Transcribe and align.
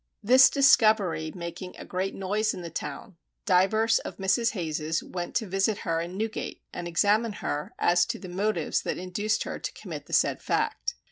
This 0.23 0.49
discovery 0.49 1.31
making 1.35 1.75
a 1.77 1.85
great 1.85 2.15
noise 2.15 2.55
in 2.55 2.63
the 2.63 2.71
town, 2.71 3.17
divers 3.45 3.99
of 3.99 4.17
Mrs. 4.17 4.53
Hayes's 4.53 5.03
went 5.03 5.35
to 5.35 5.45
visit 5.45 5.77
her 5.85 6.01
in 6.01 6.17
Newgate 6.17 6.63
and 6.73 6.87
examine 6.87 7.33
her 7.33 7.75
as 7.77 8.07
to 8.07 8.17
the 8.17 8.27
and 8.27 8.35
motives 8.35 8.81
that 8.81 8.97
induced 8.97 9.43
her 9.43 9.59
to 9.59 9.73
commit 9.73 10.07
the 10.07 10.13
said 10.13 10.41
fact. 10.41 10.95